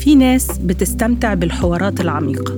[0.00, 2.54] في ناس بتستمتع بالحوارات العميقة.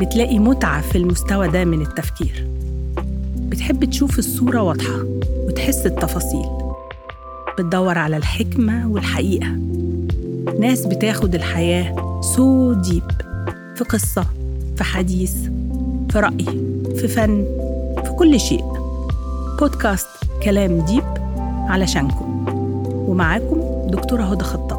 [0.00, 2.46] بتلاقي متعة في المستوى ده من التفكير.
[3.38, 5.04] بتحب تشوف الصورة واضحة
[5.46, 6.46] وتحس التفاصيل.
[7.58, 9.56] بتدور على الحكمة والحقيقة.
[10.60, 13.10] ناس بتاخد الحياة so deep
[13.74, 14.26] في قصة
[14.76, 15.34] في حديث
[16.10, 16.44] في رأي
[16.96, 17.44] في فن
[18.04, 18.64] في كل شيء.
[19.60, 20.08] بودكاست
[20.42, 21.04] كلام deep
[21.68, 22.44] علشانكم.
[23.08, 24.77] ومعاكم دكتورة هدى خطاب.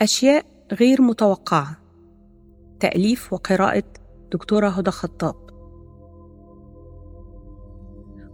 [0.00, 1.76] أشياء غير متوقعة.
[2.80, 3.84] تأليف وقراءة
[4.32, 5.34] دكتورة هدى خطاب.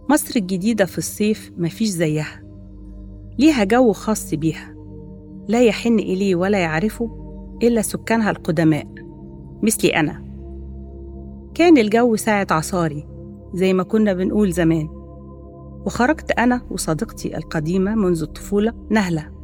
[0.09, 2.43] مصر الجديدة في الصيف مفيش زيها.
[3.39, 4.75] ليها جو خاص بيها.
[5.47, 7.09] لا يحن إليه ولا يعرفه
[7.63, 8.87] إلا سكانها القدماء
[9.63, 10.25] مثلي أنا.
[11.53, 13.07] كان الجو ساعة عصاري
[13.53, 14.87] زي ما كنا بنقول زمان.
[15.85, 19.40] وخرجت أنا وصديقتي القديمة منذ الطفولة نهلة.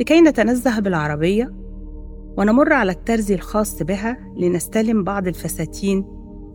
[0.00, 1.54] لكي نتنزه بالعربية
[2.38, 6.04] ونمر على الترزي الخاص بها لنستلم بعض الفساتين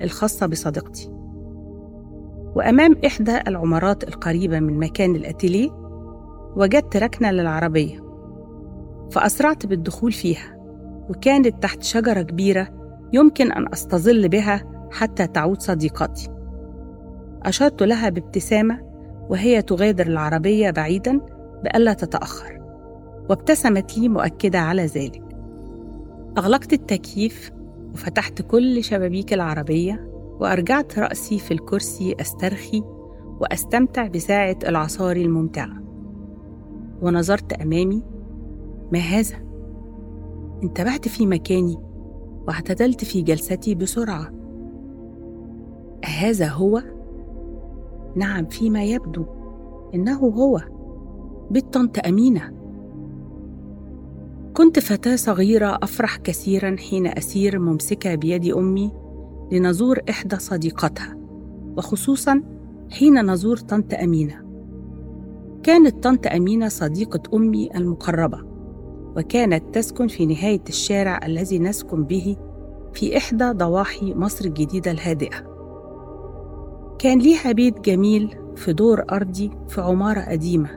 [0.02, 1.10] الخاصة بصديقتي.
[2.56, 5.70] وأمام إحدى العمارات القريبة من مكان الأتيليه
[6.56, 8.04] وجدت ركنة للعربية
[9.12, 10.58] فأسرعت بالدخول فيها
[11.10, 12.68] وكانت تحت شجرة كبيرة
[13.14, 16.30] يمكن أن أستظل بها حتى تعود صديقتي
[17.44, 18.80] أشرت لها بابتسامة
[19.30, 21.20] وهي تغادر العربية بعيدا
[21.64, 22.63] بألا تتأخر.
[23.30, 25.24] وابتسمت لي مؤكدة على ذلك.
[26.38, 27.52] أغلقت التكييف
[27.94, 32.84] وفتحت كل شبابيك العربية وأرجعت رأسي في الكرسي أسترخي
[33.40, 35.84] وأستمتع بساعة العصاري الممتعة.
[37.02, 38.04] ونظرت أمامي
[38.94, 39.36] ما هذا؟
[40.64, 41.78] انتبهت في مكاني
[42.48, 44.32] واعتدلت في جلستي بسرعة.
[46.06, 46.82] أهذا هو؟
[48.16, 49.26] نعم فيما يبدو
[49.94, 50.60] إنه هو.
[51.52, 52.63] بيت طنط أمينة.
[54.54, 58.92] كنت فتاة صغيرة أفرح كثيرا حين أسير ممسكة بيد أمي
[59.52, 61.18] لنزور إحدى صديقتها
[61.78, 62.44] وخصوصا
[62.92, 64.44] حين نزور طنط أمينة.
[65.64, 68.40] كانت طنط أمينة صديقة أمي المقربة
[69.18, 72.38] وكانت تسكن في نهاية الشارع الذي نسكن به
[72.94, 75.54] في إحدى ضواحي مصر الجديدة الهادئة.
[77.00, 80.70] كان ليها بيت جميل في دور أرضي في عمارة قديمة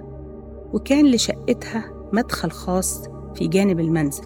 [0.73, 4.25] وكان لشقتها مدخل خاص في جانب المنزل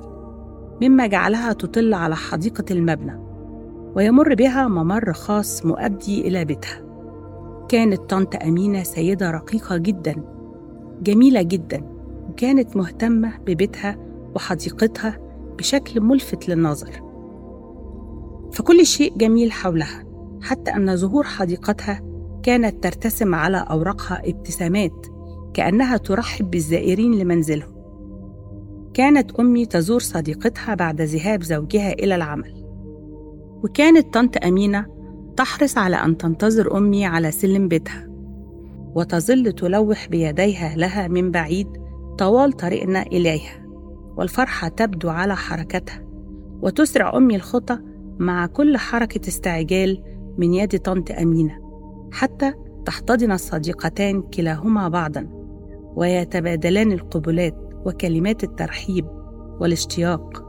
[0.83, 3.21] مما جعلها تطل على حديقة المبنى
[3.97, 6.83] ويمر بها ممر خاص مؤدي إلى بيتها.
[7.69, 10.15] كانت طنط أمينة سيدة رقيقة جدا
[11.03, 11.85] جميلة جدا
[12.29, 13.97] وكانت مهتمة ببيتها
[14.35, 15.19] وحديقتها
[15.59, 17.03] بشكل ملفت للنظر.
[18.53, 20.05] فكل شيء جميل حولها
[20.43, 22.03] حتى أن زهور حديقتها
[22.43, 25.07] كانت ترتسم على أوراقها ابتسامات
[25.55, 27.80] كأنها ترحب بالزائرين لمنزلهم.
[28.95, 32.55] كانت أمي تزور صديقتها بعد ذهاب زوجها إلى العمل.
[33.63, 34.87] وكانت طنط أمينة
[35.37, 38.07] تحرص على أن تنتظر أمي على سلم بيتها
[38.95, 41.69] وتظل تلوح بيديها لها من بعيد
[42.19, 43.67] طوال طريقنا إليها
[44.17, 46.03] والفرحة تبدو على حركتها
[46.63, 47.79] وتسرع أمي الخطى
[48.19, 50.03] مع كل حركة استعجال
[50.39, 51.59] من يد طنط أمينة
[52.13, 52.53] حتى
[52.87, 55.27] تحتضن الصديقتان كلاهما بعضا
[55.97, 57.70] ويتبادلان القبلات.
[57.87, 59.07] وكلمات الترحيب
[59.61, 60.45] والاشتياق.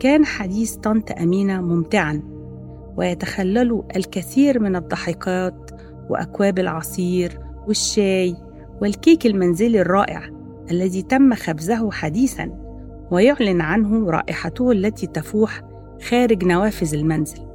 [0.00, 2.22] كان حديث طنط أمينة ممتعا
[2.96, 5.70] ويتخلل الكثير من الضحكات
[6.10, 8.36] وأكواب العصير والشاي
[8.80, 10.30] والكيك المنزلي الرائع
[10.70, 12.50] الذي تم خبزه حديثا
[13.10, 15.62] ويعلن عنه رائحته التي تفوح
[16.08, 17.46] خارج نوافذ المنزل.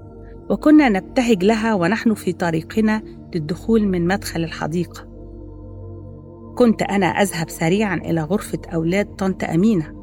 [0.50, 3.02] وكنا نبتهج لها ونحن في طريقنا
[3.36, 5.17] للدخول من مدخل الحديقة.
[6.58, 9.94] كنت أنا أذهب سريعا إلى غرفة أولاد طنط أمينة.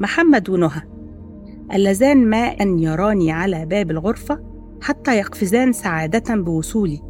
[0.00, 0.82] محمد ونهى
[1.74, 4.40] اللذان ما أن يراني على باب الغرفة
[4.82, 7.00] حتى يقفزان سعادة بوصولي.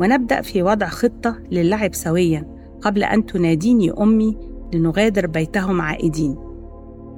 [0.00, 2.46] ونبدأ في وضع خطة للعب سويا
[2.82, 4.38] قبل أن تناديني أمي
[4.74, 6.36] لنغادر بيتهم عائدين.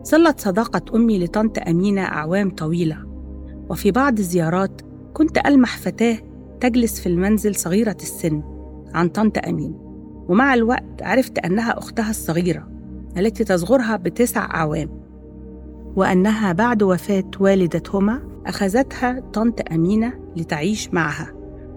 [0.08, 2.96] ظلت صداقة أمي لطنط أمينة أعوام طويلة.
[3.70, 4.82] وفي بعض الزيارات
[5.14, 6.18] كنت ألمح فتاة
[6.60, 8.42] تجلس في المنزل صغيرة السن
[8.94, 9.81] عن طنط أمين.
[10.32, 12.68] ومع الوقت عرفت أنها أختها الصغيرة
[13.16, 14.88] التي تصغرها بتسع أعوام
[15.96, 21.32] وأنها بعد وفاة والدتهما أخذتها طنط أمينة لتعيش معها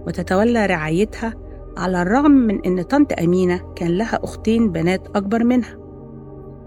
[0.07, 1.33] وتتولى رعايتها
[1.77, 5.77] على الرغم من أن طنط أمينة كان لها أختين بنات أكبر منها.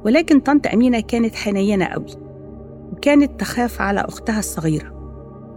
[0.05, 2.15] ولكن طنط أمينة كانت حنينة قوي
[2.93, 4.95] وكانت تخاف على أختها الصغيرة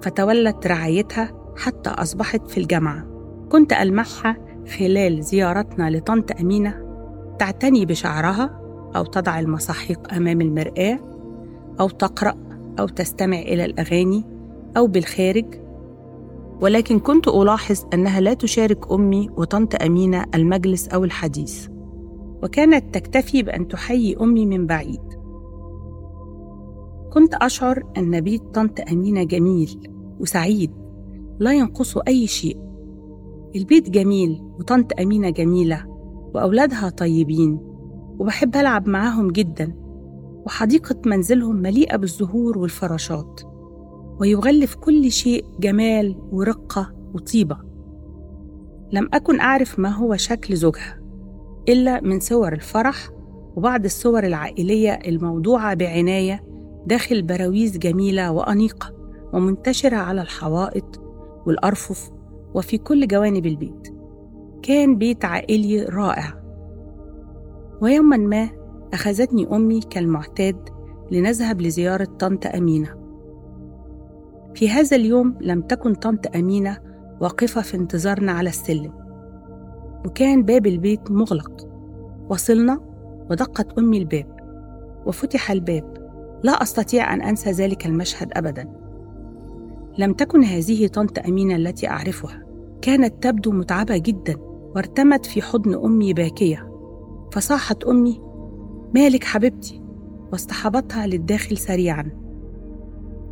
[0.01, 3.07] فتولت رعايتها حتى أصبحت في الجامعة.
[3.49, 6.91] كنت ألمحها خلال زيارتنا لطنط أمينة
[7.39, 8.61] تعتني بشعرها
[8.95, 10.99] أو تضع المساحيق أمام المرآة
[11.79, 12.33] أو تقرأ
[12.79, 14.23] أو تستمع إلى الأغاني
[14.77, 15.45] أو بالخارج.
[16.61, 21.67] ولكن كنت ألاحظ أنها لا تشارك أمي وطنط أمينة المجلس أو الحديث
[22.43, 25.01] وكانت تكتفي بأن تحيي أمي من بعيد.
[27.13, 30.71] كنت أشعر أن بيت طنط أمينة جميل وسعيد
[31.39, 32.70] لا ينقصه أي شيء.
[33.55, 35.85] البيت جميل وطنط أمينة جميلة
[36.33, 37.59] وأولادها طيبين
[38.19, 39.75] وبحب ألعب معاهم جدا
[40.45, 43.41] وحديقة منزلهم مليئة بالزهور والفراشات
[44.19, 47.57] ويغلف كل شيء جمال ورقة وطيبة.
[48.91, 50.99] لم أكن أعرف ما هو شكل زوجها
[51.69, 53.09] إلا من صور الفرح
[53.55, 56.43] وبعض الصور العائلية الموضوعة بعناية
[56.85, 58.93] داخل براويز جميلة وأنيقة
[59.33, 61.01] ومنتشرة على الحوائط
[61.45, 62.11] والأرفف
[62.53, 63.95] وفي كل جوانب البيت.
[64.61, 66.41] كان بيت عائلي رائع.
[67.81, 68.49] ويوما ما
[68.93, 70.69] أخذتني أمي كالمعتاد
[71.11, 73.01] لنذهب لزيارة طنط أمينة.
[74.55, 76.77] في هذا اليوم لم تكن طنط أمينة
[77.21, 78.93] واقفة في انتظارنا على السلم.
[80.05, 81.67] وكان باب البيت مغلق.
[82.29, 82.79] وصلنا
[83.29, 84.39] ودقت أمي الباب.
[85.05, 85.97] وفتح الباب.
[86.43, 88.80] لا أستطيع أن أنسى ذلك المشهد أبدا.
[89.97, 92.45] لم تكن هذه طنط أمينة التي أعرفها.
[92.81, 94.35] كانت تبدو متعبة جدا
[94.75, 96.71] وارتمت في حضن أمي باكية.
[97.33, 98.21] فصاحت أمي
[98.95, 99.81] مالك حبيبتي؟
[100.31, 102.11] واصطحبتها للداخل سريعا.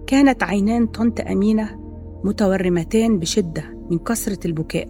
[0.07, 1.79] كانت عينان طنط أمينة
[2.23, 4.88] متورمتان بشدة من كثرة البكاء.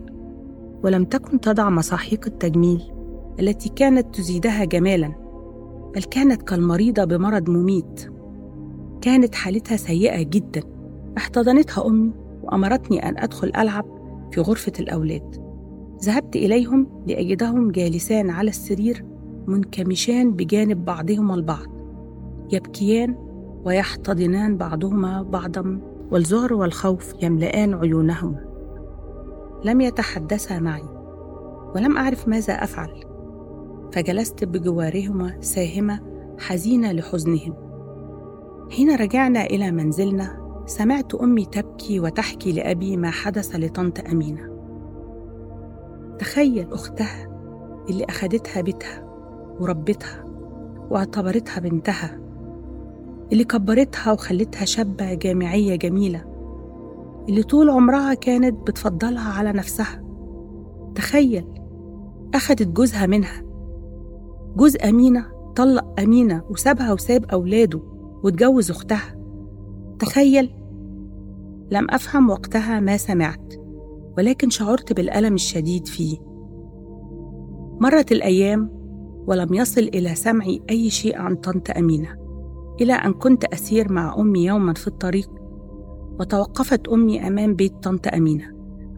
[0.83, 2.81] ولم تكن تضع مساحيق التجميل
[3.39, 5.15] التي كانت تزيدها جمالا
[5.95, 8.11] بل كانت كالمريضة بمرض مميت.
[9.01, 10.78] كانت حالتها سيئة جدا.
[11.19, 12.11] احتضنتها أمي
[12.43, 13.85] وأمرتني أن أدخل ألعب
[14.31, 15.35] في غرفة الأولاد.
[16.03, 19.05] ذهبت إليهم لأجدهم جالسان على السرير
[19.47, 21.67] منكمشان بجانب بعضهما البعض
[22.51, 23.15] يبكيان
[23.65, 25.81] ويحتضنان بعضهما بعضا
[26.11, 28.45] والذعر والخوف يملآن عيونهما
[29.65, 30.83] لم يتحدثا معي
[31.75, 32.89] ولم أعرف ماذا أفعل.
[33.91, 35.99] فجلست بجوارهما ساهمة
[36.39, 37.53] حزينة لحزنهم.
[38.71, 40.38] حين رجعنا إلى منزلنا
[40.69, 44.49] سمعت أمي تبكي وتحكي لأبي ما حدث لطنط أمينة.
[46.19, 47.27] تخيل أختها
[47.89, 49.03] اللي أخدتها بيتها
[49.59, 50.25] وربتها
[50.89, 52.19] واعتبرتها بنتها
[53.31, 56.25] اللي كبرتها وخلتها شابة جامعية جميلة
[57.29, 60.03] اللي طول عمرها كانت بتفضلها على نفسها.
[60.95, 61.45] تخيل
[62.33, 63.43] أخدت جوزها منها.
[64.55, 65.25] جوز أمينة
[65.55, 67.79] طلق أمينة وسابها وساب أولاده
[68.23, 69.15] واتجوز أختها.
[69.99, 70.58] تخيل
[71.71, 73.53] لم أفهم وقتها ما سمعت
[74.17, 76.17] ولكن شعرت بالألم الشديد فيه.
[77.81, 78.69] مرت الأيام
[79.27, 82.15] ولم يصل إلى سمعي أي شيء عن طنط أمينة
[82.81, 85.29] إلى أن كنت أسير مع أمي يوما في الطريق
[86.19, 88.45] وتوقفت أمي أمام بيت طنط أمينة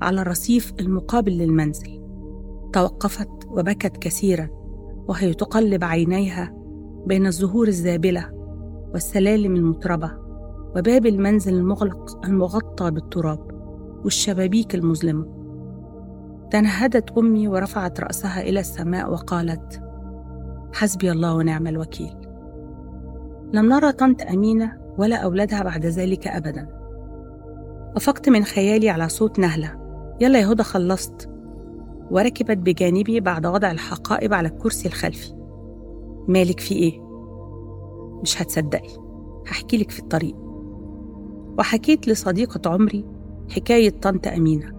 [0.01, 2.01] على الرصيف المقابل للمنزل.
[2.73, 4.49] توقفت وبكت كثيرا
[5.07, 6.53] وهي تقلب عينيها
[7.05, 8.29] بين الزهور الزابلة
[8.93, 10.11] والسلالم المطربة
[10.75, 13.51] وباب المنزل المغلق المغطى بالتراب
[14.03, 15.25] والشبابيك المظلمة.
[16.51, 19.81] تنهدت أمي ورفعت رأسها إلى السماء وقالت
[20.73, 22.13] حسبي الله ونعم الوكيل.
[23.53, 26.67] لم نرى طنط أمينة ولا أولادها بعد ذلك أبدا.
[27.95, 29.81] أفقت من خيالي على صوت نهلة
[30.21, 31.29] يلا يا هدى خلصت.
[32.11, 35.33] وركبت بجانبي بعد وضع الحقائب على الكرسي الخلفي.
[36.27, 37.01] مالك في إيه؟
[38.21, 38.89] مش هتصدقي
[39.47, 40.50] هحكي لك في الطريق.
[41.61, 43.05] وحكيت لصديقة عمري
[43.49, 44.71] حكاية طنط أمينة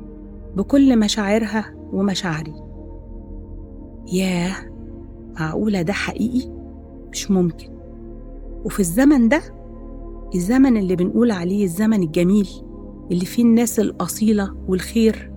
[0.57, 2.55] بكل مشاعرها ومشاعري.
[4.13, 4.57] ياه
[5.41, 6.51] معقولة ده حقيقي؟
[7.13, 7.69] مش ممكن.
[8.65, 9.41] وفي الزمن ده
[10.35, 12.49] الزمن اللي بنقول عليه الزمن الجميل
[13.11, 15.33] اللي فيه الناس الأصيلة والخير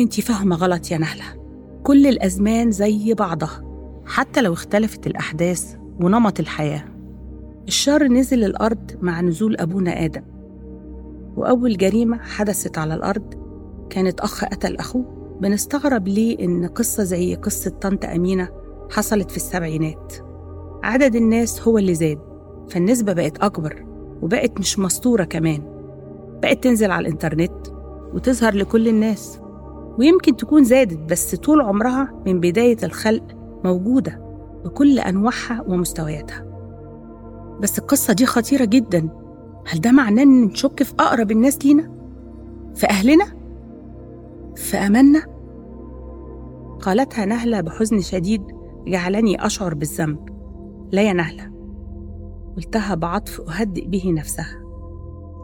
[0.00, 1.24] انتي فاهمة غلط يا نهلة.
[1.82, 3.64] كل الأزمان زي بعضها
[4.06, 6.84] حتى لو اختلفت الأحداث ونمط الحياة.
[7.68, 10.35] الشر نزل الأرض مع نزول أبونا آدم.
[11.36, 13.34] وأول جريمة حدثت على الأرض.
[13.90, 15.16] كانت أخ قتل أخوه.
[15.40, 18.48] بنستغرب ليه إن قصة زي قصة طنط أمينة
[18.90, 20.14] حصلت في السبعينات.
[20.82, 22.18] عدد الناس هو اللي زاد
[22.68, 23.86] فالنسبة بقت أكبر
[24.22, 25.62] وبقت مش مسطورة كمان.
[26.42, 27.66] بقت تنزل على الإنترنت
[28.14, 29.40] وتظهر لكل الناس.
[29.98, 33.24] ويمكن تكون زادت بس طول عمرها من بداية الخلق
[33.64, 34.20] موجودة
[34.64, 36.44] بكل أنواعها ومستوياتها.
[37.60, 39.08] بس القصة دي خطيرة جدا.
[39.66, 41.92] هل ده معناه إن نشك في أقرب الناس لينا؟
[42.74, 43.24] في أهلنا؟
[44.56, 45.22] في أماننا؟
[46.80, 48.42] قالتها نهلة بحزن شديد
[48.86, 50.18] جعلني أشعر بالذنب
[50.92, 51.52] لا يا نهلة
[52.56, 54.62] قلتها بعطف أهدئ به نفسها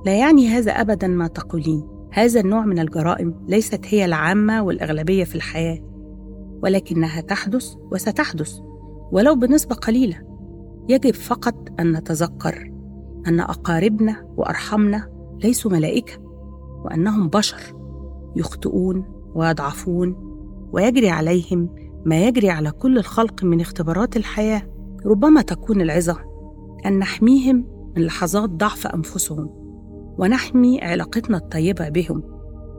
[0.07, 5.35] لا يعني هذا أبدا ما تقولين هذا النوع من الجرائم ليست هي العامة والأغلبية في
[5.35, 5.79] الحياة
[6.62, 8.59] ولكنها تحدث وستحدث
[9.12, 10.19] ولو بنسبة قليلة
[10.88, 12.72] يجب فقط أن نتذكر
[13.26, 15.09] أن أقاربنا وأرحمنا
[15.43, 16.12] ليسوا ملائكة
[16.85, 17.61] وأنهم بشر
[18.37, 20.17] يخطئون ويضعفون
[20.73, 21.69] ويجري عليهم
[22.05, 24.62] ما يجري على كل الخلق من اختبارات الحياة.
[25.07, 26.19] ربما تكون العظة
[26.87, 29.50] أن نحميهم من لحظات ضعف أنفسهم
[30.19, 32.23] ونحمي علاقتنا الطيبة بهم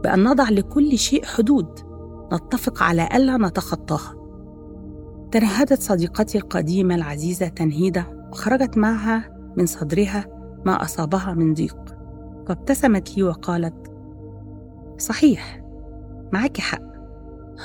[0.04, 1.68] بأن نضع لكل شيء حدود
[2.34, 4.16] نتفق على ألا نتخطاها.
[5.32, 10.26] تنهدت صديقتي القديمة العزيزة تنهيدة وخرجت معها من صدرها
[10.65, 11.96] ما أصابها من ضيق.
[12.48, 13.91] فابتسمت لي وقالت
[14.98, 15.63] صحيح
[16.34, 16.82] معك حق.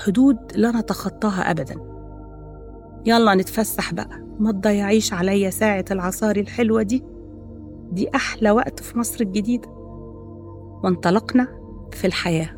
[0.04, 1.74] حدود لا نتخطاها أبدا.
[3.06, 4.24] يلا نتفسح بقى.
[4.38, 7.04] ما تضيعيش عليا ساعة العصاري الحلوة دي.
[7.92, 9.68] دي أحلى وقت في مصر الجديدة.
[10.84, 11.48] وانطلقنا
[11.92, 12.57] في الحياة.